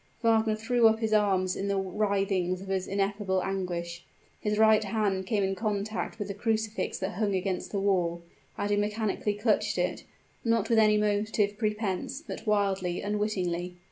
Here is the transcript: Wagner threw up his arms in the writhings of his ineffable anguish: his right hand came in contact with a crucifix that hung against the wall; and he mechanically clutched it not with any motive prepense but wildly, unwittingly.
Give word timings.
Wagner 0.23 0.55
threw 0.55 0.87
up 0.87 0.99
his 0.99 1.13
arms 1.13 1.55
in 1.55 1.67
the 1.67 1.77
writhings 1.77 2.59
of 2.59 2.69
his 2.69 2.87
ineffable 2.87 3.43
anguish: 3.43 4.03
his 4.39 4.57
right 4.57 4.83
hand 4.83 5.27
came 5.27 5.43
in 5.43 5.53
contact 5.53 6.17
with 6.17 6.27
a 6.31 6.33
crucifix 6.33 6.97
that 6.97 7.11
hung 7.19 7.35
against 7.35 7.69
the 7.71 7.79
wall; 7.79 8.23
and 8.57 8.71
he 8.71 8.77
mechanically 8.77 9.35
clutched 9.35 9.77
it 9.77 10.03
not 10.43 10.71
with 10.71 10.79
any 10.79 10.97
motive 10.97 11.55
prepense 11.55 12.19
but 12.27 12.47
wildly, 12.47 12.99
unwittingly. 13.03 13.75